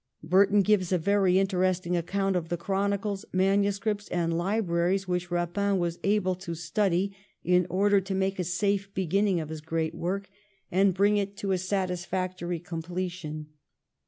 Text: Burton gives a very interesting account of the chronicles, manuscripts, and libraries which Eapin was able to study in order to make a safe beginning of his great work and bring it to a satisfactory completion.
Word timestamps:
Burton 0.23 0.63
gives 0.63 0.91
a 0.91 0.97
very 0.97 1.37
interesting 1.37 1.95
account 1.95 2.35
of 2.35 2.49
the 2.49 2.57
chronicles, 2.57 3.23
manuscripts, 3.31 4.07
and 4.07 4.35
libraries 4.35 5.07
which 5.07 5.29
Eapin 5.29 5.77
was 5.77 5.99
able 6.01 6.33
to 6.33 6.55
study 6.55 7.15
in 7.43 7.67
order 7.69 8.01
to 8.01 8.15
make 8.15 8.39
a 8.39 8.43
safe 8.43 8.91
beginning 8.95 9.39
of 9.39 9.49
his 9.49 9.61
great 9.61 9.93
work 9.93 10.27
and 10.71 10.95
bring 10.95 11.17
it 11.17 11.37
to 11.37 11.51
a 11.51 11.57
satisfactory 11.59 12.57
completion. 12.59 13.49